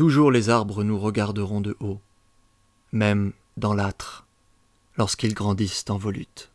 [0.00, 2.00] Toujours les arbres nous regarderont de haut,
[2.90, 4.24] même dans l'âtre,
[4.96, 6.50] lorsqu'ils grandissent en volutes.